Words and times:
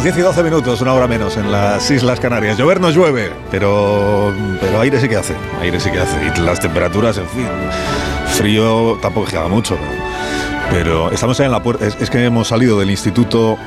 las 0.00 0.04
10 0.04 0.16
y 0.16 0.20
12 0.22 0.42
minutos, 0.44 0.80
una 0.80 0.94
hora 0.94 1.06
menos 1.06 1.36
en 1.36 1.52
las 1.52 1.90
Islas 1.90 2.18
Canarias. 2.18 2.56
Llover 2.56 2.80
no 2.80 2.88
llueve, 2.88 3.30
pero, 3.50 4.32
pero 4.58 4.80
aire 4.80 4.98
sí 4.98 5.10
que 5.10 5.16
hace, 5.16 5.34
aire 5.60 5.78
sí 5.78 5.90
que 5.90 6.00
hace. 6.00 6.16
Y 6.24 6.40
las 6.40 6.58
temperaturas, 6.58 7.18
en 7.18 7.28
fin, 7.28 7.46
frío 8.28 8.98
tampoco 9.02 9.26
llega 9.26 9.46
mucho. 9.48 9.76
Pero 10.70 11.10
estamos 11.10 11.38
ahí 11.38 11.46
en 11.46 11.52
la 11.52 11.62
puerta, 11.62 11.86
es 11.86 12.08
que 12.08 12.24
hemos 12.24 12.48
salido 12.48 12.78
del 12.78 12.90
instituto 12.90 13.58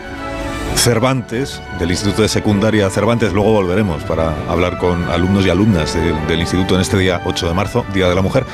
Cervantes, 0.76 1.62
del 1.80 1.92
Instituto 1.92 2.22
de 2.22 2.28
Secundaria 2.28 2.90
Cervantes. 2.90 3.34
Luego 3.34 3.52
volveremos 3.52 4.04
para 4.04 4.34
hablar 4.50 4.78
con 4.78 5.04
alumnos 5.06 5.46
y 5.46 5.50
alumnas 5.50 5.98
del 6.28 6.40
instituto 6.40 6.76
en 6.76 6.82
este 6.82 6.98
día 6.98 7.22
8 7.26 7.48
de 7.48 7.54
marzo, 7.54 7.86
Día 7.94 8.10
de 8.10 8.16
la 8.16 8.22
Mujer. 8.22 8.46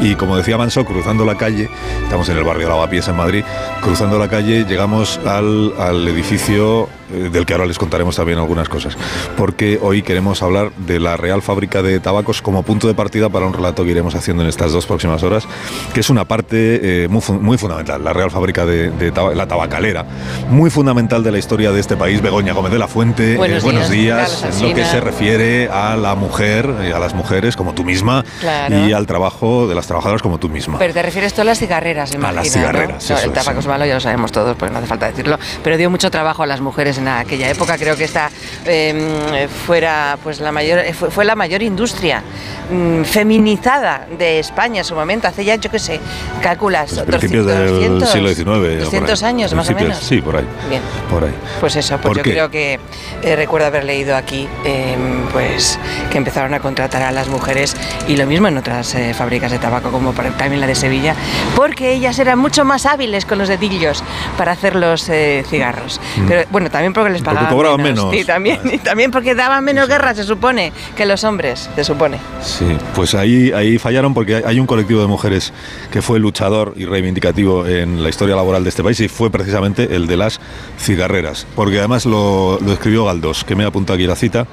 Y 0.00 0.14
como 0.14 0.36
decía 0.36 0.58
Manso, 0.58 0.84
cruzando 0.84 1.24
la 1.24 1.36
calle, 1.36 1.68
estamos 2.02 2.28
en 2.28 2.38
el 2.38 2.44
barrio 2.44 2.68
Lavapiés 2.68 3.08
en 3.08 3.16
Madrid, 3.16 3.44
cruzando 3.82 4.18
la 4.18 4.28
calle 4.28 4.64
llegamos 4.64 5.18
al, 5.24 5.72
al 5.78 6.06
edificio 6.08 6.88
eh, 7.12 7.30
del 7.30 7.46
que 7.46 7.52
ahora 7.52 7.66
les 7.66 7.78
contaremos 7.78 8.16
también 8.16 8.38
algunas 8.38 8.68
cosas, 8.68 8.96
porque 9.36 9.78
hoy 9.80 10.02
queremos 10.02 10.42
hablar 10.42 10.72
de 10.72 10.98
la 10.98 11.16
Real 11.16 11.40
Fábrica 11.40 11.80
de 11.80 12.00
Tabacos 12.00 12.42
como 12.42 12.64
punto 12.64 12.88
de 12.88 12.94
partida 12.94 13.28
para 13.28 13.46
un 13.46 13.52
relato 13.52 13.84
que 13.84 13.92
iremos 13.92 14.16
haciendo 14.16 14.42
en 14.42 14.48
estas 14.48 14.72
dos 14.72 14.86
próximas 14.86 15.22
horas, 15.22 15.46
que 15.94 16.00
es 16.00 16.10
una 16.10 16.24
parte 16.24 17.04
eh, 17.04 17.08
muy, 17.08 17.58
fundamental, 17.58 18.02
la 18.02 18.12
Real 18.12 18.32
Fábrica 18.32 18.66
de, 18.66 18.90
de 18.90 19.12
la 19.36 19.46
tabacalera, 19.46 20.04
muy 20.50 20.68
fundamental 20.68 21.22
de 21.22 21.30
la 21.30 21.38
historia 21.38 21.65
de 21.72 21.80
este 21.80 21.96
país. 21.96 22.20
Begoña 22.22 22.52
Gómez 22.52 22.72
de 22.72 22.78
la 22.78 22.88
Fuente, 22.88 23.34
eh, 23.34 23.36
buenos, 23.36 23.62
eh, 23.62 23.64
buenos 23.64 23.90
días, 23.90 24.40
días 24.42 24.60
en 24.60 24.68
lo 24.68 24.74
que 24.74 24.84
se 24.84 25.00
refiere 25.00 25.68
a 25.68 25.96
la 25.96 26.14
mujer, 26.14 26.70
a 26.94 26.98
las 26.98 27.14
mujeres 27.14 27.56
como 27.56 27.72
tú 27.74 27.84
misma 27.84 28.24
claro. 28.40 28.86
y 28.86 28.92
al 28.92 29.06
trabajo 29.06 29.66
de 29.66 29.74
las 29.74 29.86
trabajadoras 29.86 30.22
como 30.22 30.38
tú 30.38 30.48
misma. 30.48 30.78
Pero 30.78 30.92
te 30.94 31.02
refieres 31.02 31.34
tú 31.34 31.40
a 31.40 31.44
las 31.44 31.58
cigarreras, 31.58 32.12
A 32.12 32.16
imagino, 32.16 32.42
las 32.42 32.52
cigarreras, 32.52 33.10
¿no? 33.10 33.16
eso 33.16 33.26
El 33.26 33.32
tabaco 33.32 33.58
es 33.58 33.64
sí. 33.64 33.68
malo, 33.68 33.86
ya 33.86 33.94
lo 33.94 34.00
sabemos 34.00 34.32
todos, 34.32 34.56
pues 34.56 34.70
no 34.72 34.78
hace 34.78 34.86
falta 34.86 35.06
decirlo. 35.06 35.38
Pero 35.62 35.76
dio 35.76 35.90
mucho 35.90 36.10
trabajo 36.10 36.42
a 36.42 36.46
las 36.46 36.60
mujeres 36.60 36.98
en 36.98 37.08
aquella 37.08 37.48
época. 37.50 37.76
Creo 37.78 37.96
que 37.96 38.04
esta 38.04 38.30
eh, 38.64 39.48
fuera, 39.66 40.18
pues 40.22 40.40
la 40.40 40.52
mayor, 40.52 40.78
eh, 40.80 40.92
fue, 40.94 41.10
fue 41.10 41.24
la 41.24 41.34
mayor 41.34 41.62
industria 41.62 42.22
mm, 42.70 43.02
feminizada 43.04 44.06
de 44.18 44.38
España 44.38 44.78
en 44.78 44.84
su 44.84 44.94
momento. 44.94 45.28
Hace 45.28 45.44
ya, 45.44 45.56
yo 45.56 45.70
qué 45.70 45.78
sé, 45.78 46.00
calculas, 46.42 46.90
Pues 46.94 47.04
principios 47.06 47.46
200, 47.46 48.00
del 48.00 48.08
siglo 48.12 48.28
XIX. 48.28 48.40
o 48.40 48.44
por 48.60 48.64
ahí. 48.70 48.76
200 48.78 49.22
años 49.22 49.54
más 49.54 49.66
o 49.68 49.72
Principios- 49.74 49.88
menos. 49.88 50.04
Sí, 50.04 50.20
por 50.20 50.36
ahí. 50.36 50.46
Bien. 50.68 50.82
Por 51.10 51.24
ahí. 51.24 51.34
Pues 51.60 51.76
eso, 51.76 51.96
pues 51.96 52.08
¿Por 52.08 52.16
yo 52.18 52.22
qué? 52.22 52.30
creo 52.32 52.50
que 52.50 52.80
eh, 53.22 53.36
recuerdo 53.36 53.66
haber 53.66 53.84
leído 53.84 54.16
aquí 54.16 54.48
eh, 54.64 54.96
pues 55.32 55.78
que 56.10 56.18
empezaron 56.18 56.54
a 56.54 56.60
contratar 56.60 57.02
a 57.02 57.10
las 57.12 57.28
mujeres 57.28 57.76
y 58.08 58.16
lo 58.16 58.26
mismo 58.26 58.48
en 58.48 58.56
otras 58.58 58.94
eh, 58.94 59.14
fábricas 59.14 59.50
de 59.50 59.58
tabaco 59.58 59.90
como 59.90 60.12
también 60.12 60.60
la 60.60 60.66
de 60.66 60.74
Sevilla, 60.74 61.14
porque 61.54 61.92
ellas 61.92 62.18
eran 62.18 62.38
mucho 62.38 62.64
más 62.64 62.86
hábiles 62.86 63.24
con 63.24 63.38
los 63.38 63.48
dedillos 63.48 64.02
para 64.36 64.52
hacer 64.52 64.76
los 64.76 65.08
eh, 65.08 65.44
cigarros. 65.48 66.00
Pero 66.28 66.42
bueno, 66.50 66.70
también 66.70 66.92
porque 66.92 67.10
les 67.10 67.22
Mm. 67.22 67.24
Porque 67.24 67.36
pagaban 67.36 67.54
cobraban 67.54 67.82
menos. 67.82 68.10
Sí, 68.12 68.24
también, 68.24 68.60
y 68.72 68.78
también 68.78 69.10
porque 69.10 69.34
daban 69.34 69.64
menos 69.64 69.88
guerra, 69.88 70.14
se 70.14 70.24
supone, 70.24 70.72
que 70.96 71.06
los 71.06 71.24
hombres, 71.24 71.68
se 71.74 71.84
supone. 71.84 72.18
Sí, 72.42 72.66
pues 72.94 73.14
ahí, 73.14 73.50
ahí 73.52 73.78
fallaron 73.78 74.14
porque 74.14 74.42
hay 74.44 74.60
un 74.60 74.66
colectivo 74.66 75.00
de 75.00 75.06
mujeres 75.06 75.52
que 75.90 76.02
fue 76.02 76.18
luchador 76.18 76.74
y 76.76 76.84
reivindicativo 76.84 77.66
en 77.66 78.02
la 78.02 78.08
historia 78.08 78.36
laboral 78.36 78.62
de 78.62 78.70
este 78.70 78.82
país 78.82 79.00
y 79.00 79.08
fue 79.08 79.30
precisamente 79.30 79.94
el 79.96 80.06
de 80.06 80.16
las 80.16 80.40
cigarreras. 80.78 81.45
Porque 81.54 81.78
además 81.78 82.04
lo, 82.04 82.58
lo 82.60 82.72
escribió 82.72 83.04
Galdós, 83.06 83.44
que 83.44 83.54
me 83.56 83.64
ha 83.64 83.68
apuntado 83.68 83.94
aquí 83.94 84.06
la 84.06 84.16
cita, 84.16 84.46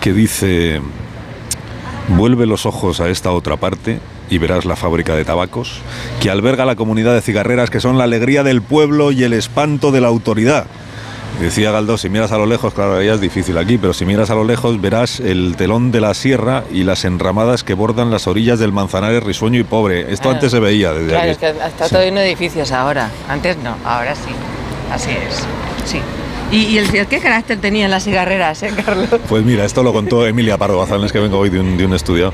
que 0.00 0.12
dice, 0.12 0.80
vuelve 2.08 2.46
los 2.46 2.64
ojos 2.66 3.00
a 3.00 3.08
esta 3.08 3.32
otra 3.32 3.56
parte 3.56 3.98
y 4.30 4.38
verás 4.38 4.64
la 4.64 4.76
fábrica 4.76 5.14
de 5.14 5.24
tabacos, 5.24 5.80
que 6.20 6.30
alberga 6.30 6.64
la 6.64 6.76
comunidad 6.76 7.14
de 7.14 7.20
cigarreras 7.22 7.70
que 7.70 7.80
son 7.80 7.98
la 7.98 8.04
alegría 8.04 8.42
del 8.44 8.62
pueblo 8.62 9.10
y 9.12 9.24
el 9.24 9.32
espanto 9.32 9.90
de 9.90 10.00
la 10.00 10.08
autoridad. 10.08 10.66
Decía 11.40 11.70
Galdós, 11.70 12.00
si 12.00 12.08
miras 12.08 12.32
a 12.32 12.38
lo 12.38 12.46
lejos, 12.46 12.72
claro, 12.74 13.00
ya 13.02 13.12
es 13.14 13.20
difícil 13.20 13.56
aquí, 13.58 13.78
pero 13.78 13.92
si 13.92 14.04
miras 14.06 14.30
a 14.30 14.34
lo 14.34 14.44
lejos 14.44 14.80
verás 14.80 15.20
el 15.20 15.54
telón 15.56 15.92
de 15.92 16.00
la 16.00 16.14
sierra 16.14 16.64
y 16.72 16.82
las 16.82 17.04
enramadas 17.04 17.62
que 17.62 17.74
bordan 17.74 18.10
las 18.10 18.26
orillas 18.26 18.58
del 18.58 18.72
Manzanares 18.72 19.22
risueño 19.22 19.60
y 19.60 19.64
pobre. 19.64 20.00
Esto 20.12 20.22
Claro. 20.24 20.36
antes 20.36 20.50
se 20.50 20.58
veía 20.60 20.92
desde 20.94 21.08
Claro, 21.10 21.22
aquí. 21.22 21.30
es 21.30 21.38
que 21.38 21.48
está 21.50 21.84
Sí. 21.88 21.94
todo 21.94 22.02
lleno 22.02 22.20
de 22.20 22.26
edificios 22.26 22.72
ahora. 22.72 23.10
Antes 23.28 23.56
no, 23.58 23.76
ahora 23.84 24.14
sí. 24.14 24.30
Así 24.92 25.10
es. 25.10 25.44
Sí. 25.84 26.00
¿Y, 26.50 26.56
y 26.62 26.78
el, 26.78 26.88
qué 26.90 27.18
carácter 27.18 27.60
tenían 27.60 27.90
las 27.90 28.04
cigarreras, 28.04 28.62
eh, 28.62 28.70
Carlos? 28.84 29.08
Pues 29.28 29.44
mira, 29.44 29.64
esto 29.64 29.82
lo 29.82 29.92
contó 29.92 30.26
Emilia 30.26 30.56
Pardo 30.56 30.78
Bazán, 30.78 31.06
que 31.08 31.18
vengo 31.18 31.38
hoy 31.38 31.50
de 31.50 31.60
un, 31.60 31.76
de 31.76 31.84
un 31.84 31.92
estudio. 31.92 32.32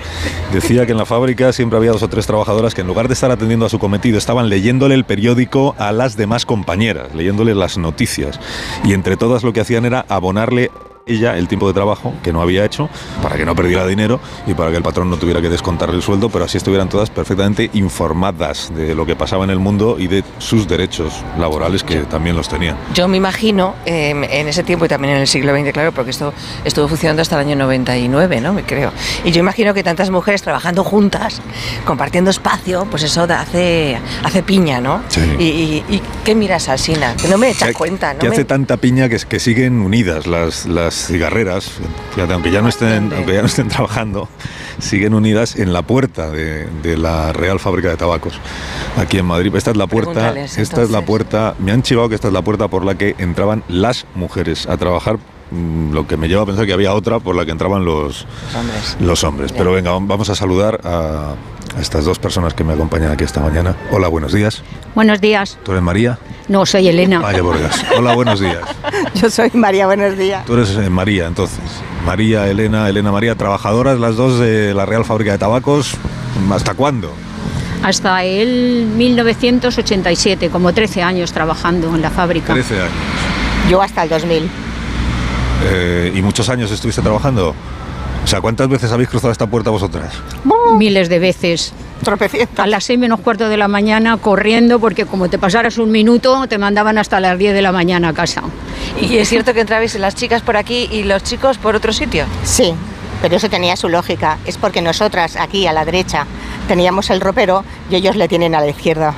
Decía 0.52 0.86
que 0.86 0.92
en 0.92 0.98
la 0.98 1.04
fábrica 1.04 1.52
siempre 1.52 1.78
había 1.78 1.90
dos 1.90 2.02
o 2.02 2.08
tres 2.08 2.26
trabajadoras 2.26 2.74
que 2.74 2.82
en 2.82 2.86
lugar 2.86 3.08
de 3.08 3.14
estar 3.14 3.30
atendiendo 3.30 3.66
a 3.66 3.68
su 3.68 3.78
cometido 3.78 4.16
estaban 4.16 4.48
leyéndole 4.48 4.94
el 4.94 5.04
periódico 5.04 5.74
a 5.78 5.90
las 5.90 6.16
demás 6.16 6.46
compañeras, 6.46 7.14
leyéndole 7.14 7.54
las 7.54 7.76
noticias. 7.76 8.38
Y 8.84 8.92
entre 8.92 9.16
todas 9.16 9.42
lo 9.42 9.52
que 9.52 9.60
hacían 9.60 9.84
era 9.84 10.04
abonarle 10.08 10.70
ella 11.06 11.36
el 11.36 11.48
tiempo 11.48 11.66
de 11.68 11.74
trabajo 11.74 12.14
que 12.22 12.32
no 12.32 12.40
había 12.40 12.64
hecho 12.64 12.88
para 13.22 13.36
que 13.36 13.44
no 13.44 13.54
perdiera 13.54 13.86
dinero 13.86 14.20
y 14.46 14.54
para 14.54 14.70
que 14.70 14.78
el 14.78 14.82
patrón 14.82 15.10
no 15.10 15.16
tuviera 15.18 15.40
que 15.42 15.50
descontarle 15.50 15.96
el 15.96 16.02
sueldo, 16.02 16.30
pero 16.30 16.46
así 16.46 16.56
estuvieran 16.56 16.88
todas 16.88 17.10
perfectamente 17.10 17.70
informadas 17.74 18.72
de 18.74 18.94
lo 18.94 19.04
que 19.04 19.14
pasaba 19.14 19.44
en 19.44 19.50
el 19.50 19.58
mundo 19.58 19.96
y 19.98 20.06
de 20.06 20.24
sus 20.38 20.66
derechos 20.66 21.12
laborales 21.38 21.82
que 21.84 21.96
también 22.00 22.36
los 22.36 22.48
tenían. 22.48 22.76
Yo 22.94 23.06
me 23.08 23.16
imagino, 23.18 23.74
eh, 23.84 24.10
en 24.10 24.48
ese 24.48 24.62
tiempo 24.62 24.86
y 24.86 24.88
también 24.88 25.14
en 25.14 25.20
el 25.20 25.26
siglo 25.26 25.54
XX, 25.54 25.72
claro, 25.72 25.92
porque 25.92 26.10
esto 26.10 26.32
estuvo 26.64 26.88
funcionando 26.88 27.20
hasta 27.22 27.34
el 27.40 27.46
año 27.48 27.56
99, 27.56 28.40
¿no? 28.40 28.52
Me 28.54 28.62
creo. 28.62 28.90
Y 29.24 29.30
yo 29.30 29.40
imagino 29.40 29.74
que 29.74 29.82
tantas 29.82 30.10
mujeres 30.10 30.42
trabajando 30.42 30.84
juntas, 30.84 31.40
compartiendo 31.84 32.30
espacio, 32.30 32.86
pues 32.90 33.02
eso 33.02 33.24
hace, 33.24 33.98
hace 34.22 34.42
piña, 34.42 34.80
¿no? 34.80 35.02
Sí. 35.08 35.20
Y, 35.38 35.44
y- 35.44 35.84
y 35.96 36.02
qué 36.24 36.34
miras, 36.34 36.68
Alsina? 36.68 37.14
Que 37.16 37.28
no 37.28 37.36
me 37.38 37.50
echas 37.50 37.72
cuenta, 37.74 38.14
¿no? 38.14 38.20
que 38.20 38.28
me- 38.28 38.34
hace 38.34 38.44
tanta 38.44 38.76
piña 38.78 39.08
que, 39.08 39.18
que 39.18 39.38
siguen 39.40 39.80
unidas 39.80 40.26
las, 40.26 40.64
las 40.66 40.93
cigarreras, 40.94 41.70
fíjate, 42.14 42.32
aunque 42.32 42.50
ya 42.50 42.62
no 42.62 42.68
estén, 42.68 43.12
aunque 43.12 43.34
ya 43.34 43.40
no 43.40 43.46
estén 43.46 43.68
trabajando, 43.74 44.28
siguen 44.78 45.14
unidas 45.14 45.56
en 45.56 45.72
la 45.72 45.82
puerta 45.82 46.30
de, 46.30 46.66
de 46.82 46.96
la 46.96 47.32
Real 47.32 47.58
Fábrica 47.60 47.88
de 47.90 47.96
Tabacos, 47.96 48.34
aquí 48.96 49.18
en 49.18 49.26
Madrid. 49.26 49.54
Esta 49.54 49.70
es 49.70 49.76
la 49.76 49.86
puerta, 49.86 50.34
esta 50.38 50.82
es 50.82 50.90
la 50.90 51.02
puerta, 51.02 51.54
me 51.58 51.72
han 51.72 51.82
chivado 51.82 52.08
que 52.08 52.14
esta 52.14 52.28
es 52.28 52.34
la 52.34 52.42
puerta 52.42 52.68
por 52.68 52.84
la 52.84 52.96
que 52.96 53.14
entraban 53.18 53.62
las 53.68 54.06
mujeres 54.14 54.66
a 54.66 54.76
trabajar, 54.76 55.18
mm, 55.50 55.92
lo 55.92 56.06
que 56.06 56.16
me 56.16 56.28
lleva 56.28 56.42
a 56.42 56.46
pensar 56.46 56.66
que 56.66 56.72
había 56.72 56.94
otra 56.94 57.18
por 57.20 57.34
la 57.36 57.44
que 57.44 57.50
entraban 57.52 57.84
los, 57.84 58.26
Los 58.26 58.54
hombres. 58.54 58.96
los 59.00 59.24
hombres. 59.24 59.52
Pero 59.52 59.72
venga, 59.72 59.90
vamos 59.92 60.28
a 60.30 60.34
saludar 60.34 60.80
a, 60.84 61.34
a 61.76 61.80
estas 61.80 62.04
dos 62.04 62.18
personas 62.18 62.54
que 62.54 62.62
me 62.64 62.72
acompañan 62.72 63.10
aquí 63.12 63.24
esta 63.24 63.40
mañana. 63.40 63.74
Hola, 63.90 64.08
buenos 64.08 64.32
días. 64.32 64.62
Buenos 64.94 65.20
días. 65.20 65.58
¿Tú 65.64 65.72
eres 65.72 65.82
María? 65.82 66.18
No, 66.46 66.66
soy 66.66 66.88
Elena. 66.88 67.20
Vaya 67.20 67.42
por 67.42 67.58
Dios. 67.58 67.72
Hola, 67.96 68.14
buenos 68.14 68.38
días. 68.38 68.58
Yo 69.14 69.30
soy 69.30 69.50
María, 69.54 69.86
buenos 69.86 70.16
días. 70.16 70.44
Tú 70.44 70.54
eres 70.54 70.70
eh, 70.76 70.90
María, 70.90 71.26
entonces. 71.26 71.60
María, 72.06 72.48
Elena, 72.48 72.88
Elena 72.88 73.12
María, 73.12 73.34
trabajadoras 73.34 73.98
las 73.98 74.16
dos 74.16 74.38
de 74.38 74.74
la 74.74 74.86
Real 74.86 75.04
Fábrica 75.04 75.32
de 75.32 75.38
Tabacos. 75.38 75.94
¿Hasta 76.52 76.74
cuándo? 76.74 77.12
Hasta 77.82 78.24
el 78.24 78.86
1987, 78.96 80.50
como 80.50 80.72
13 80.72 81.02
años 81.02 81.32
trabajando 81.32 81.94
en 81.94 82.02
la 82.02 82.10
fábrica. 82.10 82.52
13 82.52 82.74
años. 82.80 82.92
Yo 83.68 83.82
hasta 83.82 84.02
el 84.02 84.08
2000. 84.08 84.48
Eh, 85.66 86.12
¿Y 86.14 86.22
muchos 86.22 86.48
años 86.48 86.70
estuviste 86.70 87.02
trabajando? 87.02 87.54
O 88.22 88.26
sea, 88.26 88.40
¿cuántas 88.40 88.68
veces 88.68 88.90
habéis 88.90 89.08
cruzado 89.08 89.32
esta 89.32 89.46
puerta 89.46 89.70
vosotras? 89.70 90.14
Miles 90.76 91.08
de 91.08 91.18
veces. 91.18 91.72
Tropecientas. 92.04 92.64
A 92.64 92.66
las 92.66 92.84
6 92.84 92.98
menos 92.98 93.20
cuarto 93.20 93.48
de 93.48 93.56
la 93.56 93.68
mañana 93.68 94.16
corriendo 94.18 94.78
porque 94.78 95.06
como 95.06 95.28
te 95.28 95.38
pasaras 95.38 95.78
un 95.78 95.90
minuto 95.90 96.46
te 96.46 96.58
mandaban 96.58 96.98
hasta 96.98 97.20
las 97.20 97.38
10 97.38 97.54
de 97.54 97.62
la 97.62 97.72
mañana 97.72 98.10
a 98.10 98.12
casa. 98.12 98.42
Y 99.00 99.16
es 99.16 99.28
cierto 99.28 99.54
que 99.54 99.60
entrabais 99.60 99.94
las 99.96 100.14
chicas 100.14 100.42
por 100.42 100.56
aquí 100.56 100.88
y 100.90 101.04
los 101.04 101.22
chicos 101.22 101.58
por 101.58 101.74
otro 101.74 101.92
sitio. 101.92 102.26
Sí, 102.44 102.74
pero 103.22 103.36
eso 103.36 103.48
tenía 103.48 103.76
su 103.76 103.88
lógica. 103.88 104.38
Es 104.44 104.58
porque 104.58 104.82
nosotras 104.82 105.36
aquí 105.36 105.66
a 105.66 105.72
la 105.72 105.84
derecha 105.84 106.26
teníamos 106.68 107.10
el 107.10 107.20
ropero 107.20 107.64
y 107.90 107.96
ellos 107.96 108.16
le 108.16 108.28
tienen 108.28 108.54
a 108.54 108.60
la 108.60 108.68
izquierda. 108.68 109.14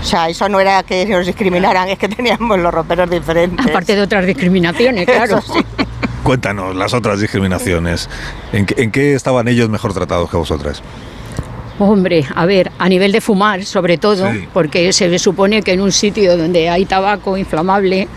O 0.00 0.04
sea, 0.04 0.28
eso 0.28 0.48
no 0.48 0.60
era 0.60 0.82
que 0.82 1.04
nos 1.06 1.26
discriminaran, 1.26 1.88
es 1.88 1.98
que 1.98 2.08
teníamos 2.08 2.58
los 2.58 2.72
roperos 2.72 3.10
diferentes. 3.10 3.66
Aparte 3.66 3.96
de 3.96 4.02
otras 4.02 4.24
discriminaciones, 4.24 5.04
claro. 5.04 5.38
Eso 5.38 5.54
sí. 5.54 5.64
Cuéntanos 6.22 6.74
las 6.74 6.94
otras 6.94 7.20
discriminaciones. 7.20 8.08
¿En 8.52 8.66
qué, 8.66 8.82
en 8.82 8.90
qué 8.90 9.14
estaban 9.14 9.46
ellos 9.48 9.68
mejor 9.68 9.94
tratados 9.94 10.30
que 10.30 10.36
vosotras? 10.36 10.82
Hombre, 11.78 12.24
a 12.34 12.46
ver, 12.46 12.70
a 12.78 12.88
nivel 12.88 13.12
de 13.12 13.20
fumar, 13.20 13.64
sobre 13.64 13.98
todo, 13.98 14.32
Sí. 14.32 14.48
porque 14.52 14.92
se 14.92 15.18
supone 15.18 15.60
que 15.62 15.72
en 15.72 15.80
un 15.82 15.92
sitio 15.92 16.36
donde 16.36 16.70
hay 16.70 16.86
tabaco 16.86 17.36
inflamable, 17.36 18.08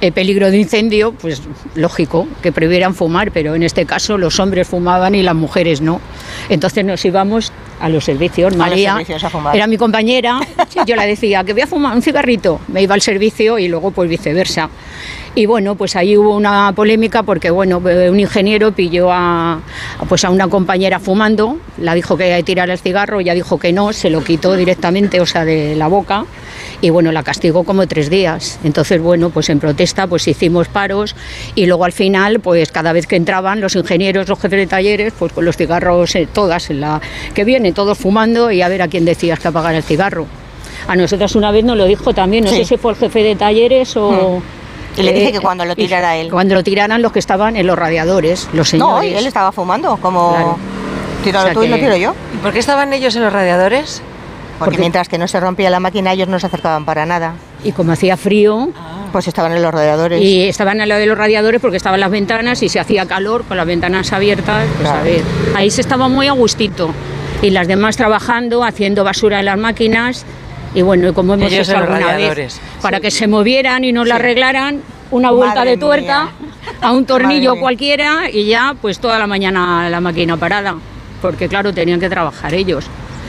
eh, 0.00 0.12
peligro 0.12 0.50
de 0.50 0.58
incendio, 0.58 1.12
pues 1.12 1.42
lógico 1.74 2.26
que 2.42 2.52
previeran 2.52 2.94
fumar, 2.94 3.30
pero 3.30 3.54
en 3.54 3.62
este 3.62 3.86
caso 3.86 4.18
los 4.18 4.38
hombres 4.40 4.68
fumaban 4.68 5.14
y 5.14 5.22
las 5.22 5.34
mujeres 5.34 5.80
no. 5.80 6.00
Entonces 6.48 6.84
nos 6.84 7.04
íbamos 7.04 7.52
a 7.80 7.88
los 7.88 8.04
servicios. 8.04 8.52
los 8.52 8.58
María 8.58 8.92
servicios 8.92 9.24
a 9.24 9.30
fumar. 9.30 9.56
era 9.56 9.66
mi 9.66 9.76
compañera, 9.76 10.40
yo 10.86 10.96
le 10.96 11.06
decía 11.06 11.44
que 11.44 11.52
voy 11.52 11.62
a 11.62 11.66
fumar 11.66 11.94
un 11.96 12.02
cigarrito, 12.02 12.60
me 12.68 12.82
iba 12.82 12.94
al 12.94 13.00
servicio 13.00 13.58
y 13.58 13.68
luego 13.68 13.90
pues 13.90 14.08
viceversa. 14.08 14.68
Y 15.36 15.46
bueno, 15.46 15.74
pues 15.74 15.96
ahí 15.96 16.16
hubo 16.16 16.36
una 16.36 16.72
polémica 16.76 17.24
porque 17.24 17.50
bueno, 17.50 17.82
eh, 17.88 18.08
un 18.08 18.20
ingeniero 18.20 18.70
pilló 18.72 19.08
a, 19.10 19.60
pues 20.08 20.24
a 20.24 20.30
una 20.30 20.46
compañera 20.48 21.00
fumando, 21.00 21.58
la 21.78 21.94
dijo 21.94 22.16
que 22.16 22.28
iba 22.28 22.36
a 22.36 22.42
tirar 22.42 22.70
el 22.70 22.78
cigarro, 22.78 23.20
ella 23.20 23.34
dijo 23.34 23.58
que 23.58 23.72
no, 23.72 23.92
se 23.92 24.10
lo 24.10 24.22
quitó 24.22 24.54
directamente, 24.54 25.20
o 25.20 25.26
sea, 25.26 25.44
de 25.44 25.74
la 25.74 25.88
boca 25.88 26.24
y 26.80 26.90
bueno, 26.90 27.12
la 27.12 27.22
castigó 27.22 27.64
como 27.64 27.86
tres 27.86 28.10
días. 28.10 28.58
Entonces, 28.64 29.00
bueno, 29.00 29.30
pues 29.30 29.48
en 29.50 29.60
protesta 29.60 30.06
pues 30.06 30.26
hicimos 30.28 30.68
paros 30.68 31.14
y 31.54 31.66
luego 31.66 31.84
al 31.84 31.92
final, 31.92 32.40
pues 32.40 32.70
cada 32.72 32.92
vez 32.92 33.06
que 33.06 33.16
entraban 33.16 33.60
los 33.60 33.74
ingenieros, 33.76 34.28
los 34.28 34.38
jefes 34.40 34.58
de 34.58 34.66
talleres, 34.66 35.12
pues 35.18 35.32
con 35.32 35.44
los 35.44 35.56
cigarros 35.56 36.14
eh, 36.14 36.28
todas 36.32 36.70
en 36.70 36.80
la 36.80 37.00
que 37.34 37.44
vienen, 37.44 37.74
todos 37.74 37.98
fumando 37.98 38.50
y 38.50 38.62
a 38.62 38.68
ver 38.68 38.82
a 38.82 38.88
quién 38.88 39.04
decías 39.04 39.38
que 39.40 39.48
apagar 39.48 39.74
el 39.74 39.82
cigarro. 39.82 40.26
A 40.88 40.96
nosotros 40.96 41.34
una 41.36 41.50
vez 41.50 41.64
nos 41.64 41.76
lo 41.76 41.86
dijo 41.86 42.12
también, 42.12 42.44
no 42.44 42.50
Sí. 42.50 42.56
sé 42.58 42.64
si 42.64 42.76
fue 42.76 42.92
el 42.92 42.98
jefe 42.98 43.22
de 43.22 43.36
talleres 43.36 43.96
o... 43.96 44.42
Y 44.96 45.02
le 45.02 45.12
dije 45.12 45.28
eh, 45.28 45.32
que 45.32 45.40
cuando 45.40 45.64
lo 45.64 45.74
tirara 45.74 46.16
y- 46.16 46.20
él. 46.20 46.30
Cuando 46.30 46.54
lo 46.54 46.62
tiraran 46.62 47.02
los 47.02 47.10
que 47.10 47.18
estaban 47.18 47.56
en 47.56 47.66
los 47.66 47.76
radiadores, 47.76 48.44
los 48.52 48.72
No, 48.74 49.00
señores. 49.00 49.18
él 49.18 49.26
estaba 49.26 49.50
fumando, 49.50 49.96
como 49.96 50.30
Claro. 50.30 50.58
tíralo 51.24 51.44
O 51.44 51.46
sea 51.46 51.54
tú 51.54 51.62
y 51.64 51.68
lo 51.68 51.76
tiro 51.76 51.96
yo. 51.96 52.14
¿Y 52.34 52.36
por 52.38 52.52
qué 52.52 52.58
estaban 52.60 52.92
ellos 52.92 53.16
en 53.16 53.22
los 53.22 53.32
radiadores? 53.32 54.02
Porque, 54.58 54.64
Porque- 54.66 54.78
mientras 54.80 55.08
que 55.08 55.18
no 55.18 55.26
se 55.28 55.40
rompía 55.40 55.68
la 55.70 55.80
máquina, 55.80 56.12
ellos 56.12 56.28
no 56.28 56.38
se 56.38 56.46
acercaban 56.46 56.84
para 56.84 57.04
nada. 57.06 57.34
Y 57.64 57.72
como 57.72 57.92
hacía 57.92 58.16
frío, 58.16 58.68
Pues 59.12 59.26
estaban 59.28 59.52
en 59.52 59.62
los 59.62 59.72
radiadores. 59.74 60.20
y 60.22 60.42
estaban 60.44 60.80
al 60.80 60.88
lado 60.88 61.00
de 61.00 61.06
los 61.06 61.18
radiadores 61.18 61.60
porque 61.60 61.76
estaban 61.76 61.98
las 62.00 62.10
ventanas 62.10 62.62
y 62.62 62.68
se 62.68 62.78
hacía 62.78 63.06
calor 63.06 63.44
con 63.44 63.56
las 63.56 63.66
ventanas 63.66 64.12
abiertas, 64.12 64.64
pues 64.76 64.80
Claro. 64.88 64.98
a 65.00 65.02
ver, 65.02 65.22
ahí 65.56 65.70
se 65.70 65.80
estaba 65.80 66.08
muy 66.08 66.28
a 66.28 66.32
gustito. 66.32 66.90
Y 67.42 67.50
las 67.50 67.66
demás 67.68 67.96
trabajando, 67.96 68.62
haciendo 68.64 69.02
basura 69.04 69.40
en 69.40 69.46
las 69.46 69.58
máquinas. 69.58 70.24
Y 70.74 70.82
bueno, 70.82 71.08
y 71.08 71.12
como 71.12 71.34
hemos 71.34 71.52
Ellos 71.52 71.68
hecho 71.68 71.76
en 71.78 71.82
los 71.84 71.88
alguna 71.90 72.06
vez, 72.12 72.14
radiadores. 72.16 72.60
para 72.80 73.00
que 73.00 73.10
se 73.10 73.26
movieran 73.26 73.84
y 73.84 73.92
no 73.92 74.04
la 74.04 74.16
Sí. 74.16 74.20
arreglaran, 74.20 74.80
una 75.10 75.30
vuelta 75.30 75.56
Madre 75.56 75.70
de 75.72 75.76
tuerca 75.78 76.24
mía. 76.24 76.32
a 76.80 76.92
un 76.92 77.04
tornillo 77.06 77.50
Madre 77.50 77.60
cualquiera 77.60 78.30
y 78.32 78.46
ya 78.46 78.74
pues 78.80 78.98
toda 78.98 79.18
la 79.18 79.26
mañana 79.26 79.88
la 79.90 80.00
máquina 80.00 80.36
parada. 80.36 80.74
Porque 81.22 81.48
claro, 81.48 81.72
tenían 81.72 82.00
que 82.00 82.08
trabajar 82.08 82.52
ellos. 82.54 82.86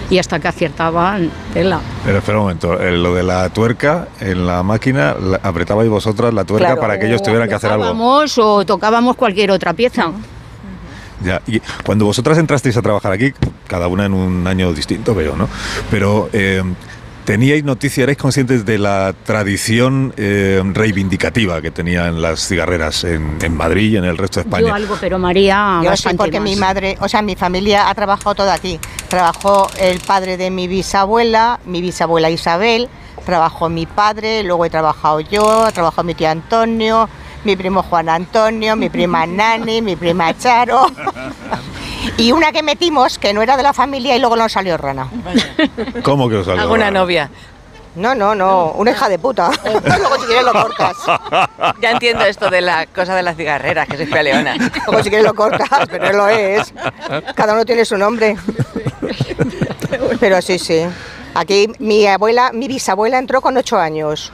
Y 0.10 0.20
hasta 0.20 0.40
que 0.40 0.48
aciertaban 0.48 1.32
tela. 1.54 1.80
Pero 2.06 2.18
espera 2.20 2.38
un 2.38 2.44
momento, 2.44 2.80
eh, 2.80 2.92
lo 2.96 3.16
de 3.16 3.24
la 3.24 3.50
tuerca 3.50 4.08
en 4.20 4.46
la 4.46 4.62
máquina, 4.64 5.16
la- 5.20 5.40
apretabais 5.42 5.90
vosotras 5.90 6.34
la 6.34 6.44
tuerca 6.46 6.68
Claro. 6.68 6.82
para 6.82 7.00
que 7.00 7.08
ellos 7.08 7.24
tuvieran 7.24 7.50
que 7.50 7.56
hacer 7.56 7.72
algo. 7.72 7.86
Tocábamos 7.86 8.38
o 8.38 8.66
tocábamos 8.66 9.16
cualquier 9.16 9.50
otra 9.52 9.74
pieza. 9.74 10.12
Ya, 11.24 11.42
y 11.48 11.60
cuando 11.84 12.06
vosotras 12.06 12.38
entrasteis 12.38 12.76
a 12.78 12.82
trabajar 12.82 13.12
aquí, 13.14 13.34
cada 13.68 13.88
una 13.88 14.06
en 14.06 14.14
un 14.14 14.46
año 14.46 14.74
distinto, 14.74 15.16
veo, 15.16 15.36
¿no? 15.36 15.48
Pero 15.90 16.30
eh, 16.34 16.62
teníais 17.26 17.64
noticia, 17.64 18.04
erais 18.04 18.18
conscientes 18.18 18.66
de 18.66 18.78
la 18.78 19.14
tradición 19.26 20.14
eh, 20.16 20.62
reivindicativa 20.74 21.62
que 21.62 21.72
tenían 21.72 22.22
las 22.22 22.48
cigarreras 22.48 23.04
en, 23.04 23.38
en 23.42 23.56
Madrid 23.58 23.94
y 23.94 23.98
en 23.98 24.06
el 24.06 24.18
resto 24.18 24.40
de 24.40 24.44
Yo 24.46 24.50
España. 24.58 24.76
algo, 24.76 24.96
pero 25.02 25.18
María 25.20 25.82
Yo 25.84 25.96
sí, 25.98 26.10
porque 26.16 26.40
más. 26.40 26.50
mi 26.50 26.56
madre, 26.56 26.98
o 27.02 27.10
sea, 27.10 27.22
mi 27.22 27.36
familia 27.36 27.90
ha 27.90 27.96
trabajado 27.96 28.36
todo 28.36 28.52
aquí. 28.52 28.80
Trabajó 29.10 29.68
el 29.80 30.00
padre 30.00 30.38
de 30.38 30.52
mi 30.52 30.68
bisabuela, 30.68 31.60
mi 31.66 31.82
bisabuela 31.82 32.30
Isabel, 32.30 32.88
trabajó 33.26 33.70
mi 33.70 33.86
padre, 33.88 34.44
luego 34.44 34.66
he 34.66 34.70
trabajado 34.70 35.20
yo, 35.20 35.66
ha 35.66 35.72
trabajado 35.72 36.04
mi 36.04 36.14
tío 36.14 36.30
Antonio, 36.30 37.10
mi 37.44 37.56
primo 37.56 37.82
Juan 37.84 38.08
Antonio, 38.08 38.76
mi 38.76 38.90
prima 38.90 39.26
Nani, 39.28 39.82
mi 39.82 39.96
prima 39.96 40.38
Charo. 40.38 40.92
Y 42.18 42.32
una 42.32 42.52
que 42.52 42.64
metimos 42.64 43.18
que 43.20 43.34
no 43.34 43.42
era 43.42 43.58
de 43.58 43.64
la 43.64 43.74
familia 43.74 44.16
y 44.16 44.20
luego 44.20 44.36
nos 44.36 44.52
salió 44.52 44.78
rana. 44.78 45.08
¿Cómo 46.04 46.30
que 46.30 46.38
os 46.38 46.46
salió 46.46 46.62
Hago 46.62 46.74
una 46.74 46.86
raro? 46.86 47.00
novia. 47.00 47.30
No, 47.96 48.14
no, 48.14 48.36
no, 48.36 48.72
una 48.72 48.92
hija 48.92 49.08
de 49.08 49.18
puta. 49.18 49.50
luego 49.64 50.16
si 50.20 50.26
quieres 50.26 50.44
lo 50.44 50.52
cortas. 50.52 50.98
Ya 51.82 51.92
entiendo 51.92 52.26
esto 52.26 52.50
de 52.50 52.60
la 52.62 52.88
cosa 52.88 53.16
de 53.16 53.24
las 53.24 53.38
cigarreras, 53.38 53.88
que 53.88 53.96
soy 53.96 54.06
peleona. 54.08 54.56
Luego 54.88 55.02
si 55.02 55.10
quieres 55.10 55.26
lo 55.26 55.34
cortas, 55.34 55.70
pero 55.90 56.12
no 56.12 56.18
lo 56.18 56.28
es. 56.28 56.74
Cada 57.36 57.54
uno 57.54 57.64
tiene 57.66 57.86
su 57.86 57.98
nombre. 57.98 58.36
Pero 60.20 60.42
sí, 60.42 60.60
sí. 60.60 60.86
Aquí 61.34 61.70
mi 61.80 62.06
abuela, 62.08 62.52
mi 62.54 62.68
bisabuela 62.68 63.18
entró 63.18 63.42
con 63.42 63.56
ocho 63.58 63.78
años. 63.78 64.32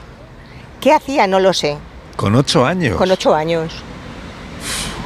¿Qué 0.80 0.92
hacía? 0.92 1.26
No 1.28 1.38
lo 1.38 1.52
sé. 1.52 1.78
Con 2.16 2.34
ocho 2.34 2.66
años. 2.66 2.96
Con 2.96 3.10
ocho 3.10 3.34
años. 3.34 3.72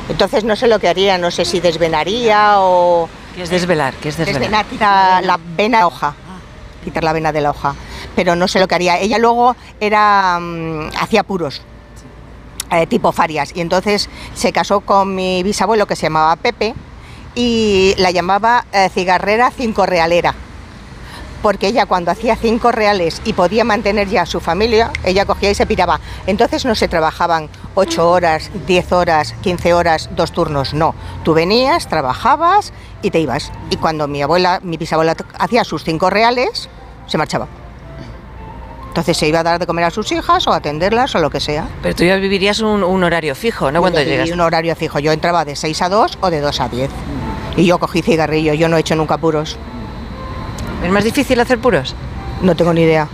Entonces 0.08 0.44
no 0.44 0.54
sé 0.56 0.68
lo 0.68 0.78
que 0.78 0.88
haría, 0.88 1.18
no 1.18 1.30
sé 1.30 1.44
si 1.44 1.60
desvenaría 1.60 2.60
o 2.60 3.08
¿Qué 3.34 3.42
es 3.42 3.50
desvelar? 3.50 3.94
¿Qué 3.94 4.08
es 4.08 4.16
desvelar? 4.16 4.40
desvenar, 4.40 4.66
quitar 4.66 5.24
la 5.24 5.38
vena 5.56 5.78
de 5.78 5.82
la 5.82 5.86
hoja. 5.86 6.14
Quitar 6.84 7.04
la 7.04 7.12
vena 7.12 7.32
de 7.32 7.40
la 7.40 7.50
hoja. 7.50 7.74
Pero 8.14 8.34
no 8.36 8.48
sé 8.48 8.60
lo 8.60 8.68
que 8.68 8.76
haría. 8.76 8.98
Ella 8.98 9.18
luego 9.18 9.56
era 9.80 10.38
mm, 10.40 10.90
hacía 11.00 11.22
puros. 11.22 11.60
eh, 12.70 12.86
tipo 12.86 13.12
farias. 13.12 13.52
Y 13.54 13.60
entonces 13.60 14.08
se 14.34 14.52
casó 14.52 14.80
con 14.80 15.14
mi 15.14 15.42
bisabuelo 15.42 15.86
que 15.86 15.96
se 15.96 16.02
llamaba 16.06 16.34
Pepe 16.36 16.74
y 17.34 17.94
la 17.98 18.10
llamaba 18.10 18.64
eh, 18.72 18.88
cigarrera 18.92 19.50
cinco 19.50 19.84
realera. 19.86 20.34
Porque 21.46 21.68
ella 21.68 21.86
cuando 21.86 22.10
hacía 22.10 22.34
cinco 22.34 22.72
reales 22.72 23.22
y 23.24 23.32
podía 23.32 23.62
mantener 23.62 24.08
ya 24.08 24.22
a 24.22 24.26
su 24.26 24.40
familia, 24.40 24.90
ella 25.04 25.26
cogía 25.26 25.48
y 25.48 25.54
se 25.54 25.64
piraba. 25.64 26.00
Entonces 26.26 26.64
no 26.64 26.74
se 26.74 26.88
trabajaban 26.88 27.48
ocho 27.76 28.10
horas, 28.10 28.50
10 28.66 28.90
horas, 28.90 29.32
15 29.42 29.72
horas, 29.72 30.10
dos 30.16 30.32
turnos, 30.32 30.74
no. 30.74 30.96
Tú 31.22 31.34
venías, 31.34 31.86
trabajabas 31.86 32.72
y 33.00 33.12
te 33.12 33.20
ibas. 33.20 33.52
Y 33.70 33.76
cuando 33.76 34.08
mi 34.08 34.22
abuela, 34.22 34.58
mi 34.64 34.76
bisabuela 34.76 35.14
hacía 35.38 35.62
sus 35.62 35.84
cinco 35.84 36.10
reales, 36.10 36.68
se 37.06 37.16
marchaba. 37.16 37.46
Entonces 38.88 39.16
se 39.16 39.28
iba 39.28 39.38
a 39.38 39.42
dar 39.44 39.60
de 39.60 39.68
comer 39.68 39.84
a 39.84 39.92
sus 39.92 40.10
hijas 40.10 40.48
o 40.48 40.52
a 40.52 40.56
atenderlas 40.56 41.14
o 41.14 41.20
lo 41.20 41.30
que 41.30 41.38
sea. 41.38 41.68
Pero 41.80 41.94
tú 41.94 42.02
ya 42.02 42.16
vivirías 42.16 42.58
un, 42.58 42.82
un 42.82 43.04
horario 43.04 43.36
fijo, 43.36 43.70
¿no? 43.70 43.78
Cuando 43.78 44.02
llegas. 44.02 44.32
un 44.32 44.40
horario 44.40 44.74
fijo. 44.74 44.98
Yo 44.98 45.12
entraba 45.12 45.44
de 45.44 45.54
6 45.54 45.80
a 45.82 45.88
2 45.90 46.18
o 46.22 46.28
de 46.30 46.40
2 46.40 46.60
a 46.60 46.68
10. 46.68 46.90
Y 47.56 47.66
yo 47.66 47.78
cogí 47.78 48.02
cigarrillo, 48.02 48.52
yo 48.52 48.68
no 48.68 48.76
he 48.76 48.80
hecho 48.80 48.96
nunca 48.96 49.16
puros. 49.16 49.56
¿Es 50.84 50.90
más 50.90 51.04
difícil 51.04 51.40
hacer 51.40 51.58
puros? 51.58 51.94
No 52.42 52.54
tengo 52.54 52.72
ni 52.72 52.82
idea. 52.82 53.08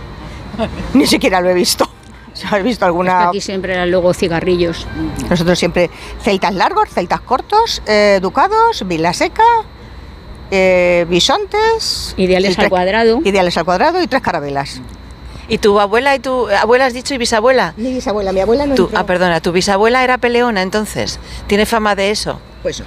Ni 0.93 1.07
siquiera 1.07 1.41
lo 1.41 1.49
he 1.49 1.53
visto. 1.53 1.89
Si 2.33 2.45
has 2.49 2.63
visto 2.63 2.85
alguna. 2.85 3.29
aquí 3.29 3.39
siempre 3.41 3.73
eran 3.73 3.91
luego 3.91 4.13
cigarrillos. 4.13 4.87
Nosotros 5.29 5.57
siempre 5.59 5.89
celtas 6.21 6.53
largos, 6.55 6.89
celtas 6.89 7.21
cortos, 7.21 7.81
eh, 7.85 8.19
ducados, 8.21 8.87
vila 8.87 9.13
seca, 9.13 9.43
eh, 10.51 11.05
bisontes. 11.09 12.13
Ideales 12.17 12.57
al 12.57 12.69
cuadrado. 12.69 13.19
Ideales 13.23 13.55
al 13.57 13.65
cuadrado 13.65 14.01
y 14.01 14.07
tres 14.07 14.21
carabelas. 14.23 14.81
¿Y 15.47 15.57
tu 15.59 15.79
abuela 15.79 16.15
y 16.15 16.19
tu 16.19 16.47
abuela 16.49 16.85
has 16.87 16.93
dicho 16.93 17.13
y 17.13 17.17
bisabuela? 17.19 17.73
Mi 17.77 17.93
bisabuela, 17.93 18.31
mi 18.31 18.39
abuela 18.39 18.65
no 18.65 18.75
Tu- 18.75 18.89
ah, 18.95 19.05
perdona, 19.05 19.39
tu 19.41 19.51
bisabuela 19.51 20.03
era 20.03 20.17
peleona 20.17 20.61
entonces. 20.61 21.19
Tiene 21.47 21.65
fama 21.65 21.95
de 21.95 22.11
eso. 22.11 22.39
Pues 22.63 22.79
mi- 22.79 22.85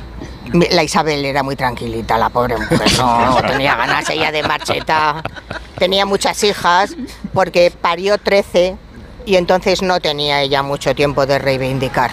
la 0.52 0.82
Isabel 0.82 1.24
era 1.24 1.42
muy 1.42 1.56
tranquilita, 1.56 2.18
la 2.18 2.28
pobre 2.28 2.56
mujer. 2.56 2.80
No, 2.98 3.36
tenía 3.46 3.76
ganas 3.76 4.08
ella 4.10 4.30
de 4.30 4.42
marcheta. 4.42 5.22
Tenía 5.78 6.06
muchas 6.06 6.42
hijas 6.44 6.96
porque 7.32 7.70
parió 7.70 8.18
13 8.18 8.76
y 9.26 9.36
entonces 9.36 9.82
no 9.82 10.00
tenía 10.00 10.40
ella 10.42 10.62
mucho 10.62 10.94
tiempo 10.94 11.26
de 11.26 11.38
reivindicar. 11.38 12.10